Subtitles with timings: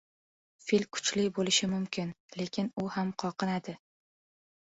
[0.67, 3.77] •Fil kuchli bo‘lishi mumkin, lekin u ham qoqinadi.